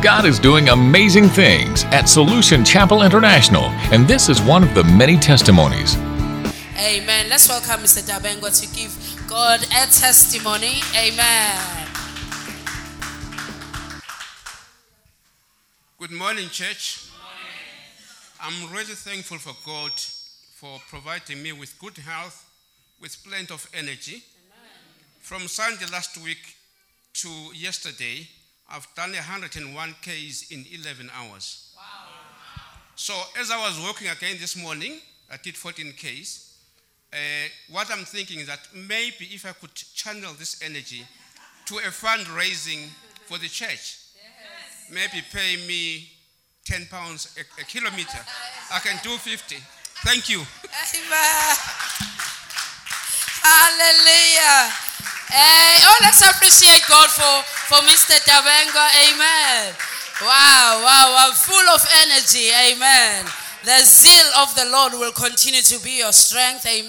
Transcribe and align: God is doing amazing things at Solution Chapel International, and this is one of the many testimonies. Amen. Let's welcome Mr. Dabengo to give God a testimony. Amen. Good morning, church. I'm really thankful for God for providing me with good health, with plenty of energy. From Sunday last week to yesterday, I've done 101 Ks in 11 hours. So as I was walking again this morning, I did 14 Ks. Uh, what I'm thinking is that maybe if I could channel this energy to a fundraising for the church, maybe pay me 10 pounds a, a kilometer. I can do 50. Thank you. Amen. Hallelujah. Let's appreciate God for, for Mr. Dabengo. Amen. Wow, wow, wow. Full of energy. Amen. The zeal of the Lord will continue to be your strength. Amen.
God 0.00 0.26
is 0.26 0.38
doing 0.38 0.68
amazing 0.68 1.28
things 1.28 1.82
at 1.86 2.08
Solution 2.08 2.64
Chapel 2.64 3.02
International, 3.02 3.64
and 3.92 4.06
this 4.06 4.28
is 4.28 4.40
one 4.40 4.62
of 4.62 4.72
the 4.72 4.84
many 4.84 5.16
testimonies. 5.16 5.96
Amen. 6.78 7.28
Let's 7.28 7.48
welcome 7.48 7.80
Mr. 7.82 8.08
Dabengo 8.08 8.48
to 8.60 8.66
give 8.76 8.94
God 9.28 9.60
a 9.60 9.86
testimony. 9.90 10.82
Amen. 10.96 11.88
Good 15.98 16.12
morning, 16.12 16.48
church. 16.50 17.08
I'm 18.40 18.70
really 18.72 18.94
thankful 18.94 19.38
for 19.38 19.56
God 19.66 19.90
for 20.54 20.78
providing 20.88 21.42
me 21.42 21.50
with 21.50 21.76
good 21.80 21.98
health, 21.98 22.48
with 23.00 23.16
plenty 23.24 23.52
of 23.52 23.68
energy. 23.74 24.22
From 25.18 25.48
Sunday 25.48 25.86
last 25.90 26.16
week 26.18 26.54
to 27.14 27.28
yesterday, 27.52 28.28
I've 28.70 28.86
done 28.94 29.12
101 29.12 29.94
Ks 30.02 30.50
in 30.50 30.66
11 30.70 31.10
hours. 31.14 31.74
So 32.94 33.14
as 33.40 33.50
I 33.50 33.56
was 33.58 33.80
walking 33.80 34.08
again 34.08 34.36
this 34.40 34.56
morning, 34.56 34.94
I 35.32 35.36
did 35.42 35.56
14 35.56 35.92
Ks. 35.92 36.56
Uh, 37.12 37.16
what 37.70 37.90
I'm 37.90 38.04
thinking 38.04 38.40
is 38.40 38.48
that 38.48 38.60
maybe 38.74 39.26
if 39.30 39.46
I 39.46 39.52
could 39.52 39.74
channel 39.74 40.34
this 40.38 40.60
energy 40.62 41.06
to 41.66 41.76
a 41.78 41.90
fundraising 41.90 42.88
for 43.26 43.38
the 43.38 43.48
church, 43.48 43.98
maybe 44.90 45.24
pay 45.32 45.56
me 45.66 46.10
10 46.64 46.86
pounds 46.90 47.34
a, 47.38 47.62
a 47.62 47.64
kilometer. 47.64 48.18
I 48.72 48.78
can 48.80 48.98
do 49.02 49.16
50. 49.16 49.56
Thank 50.04 50.28
you. 50.28 50.40
Amen. 50.40 51.56
Hallelujah. 53.42 54.47
Let's 56.00 56.22
appreciate 56.22 56.82
God 56.88 57.10
for, 57.10 57.42
for 57.66 57.80
Mr. 57.84 58.14
Dabengo. 58.22 58.84
Amen. 59.10 59.74
Wow, 60.22 60.82
wow, 60.84 61.06
wow. 61.14 61.30
Full 61.34 61.68
of 61.74 61.82
energy. 62.06 62.50
Amen. 62.54 63.24
The 63.64 63.84
zeal 63.84 64.26
of 64.38 64.54
the 64.54 64.66
Lord 64.70 64.92
will 64.94 65.12
continue 65.12 65.62
to 65.62 65.82
be 65.82 65.98
your 65.98 66.12
strength. 66.12 66.64
Amen. 66.66 66.86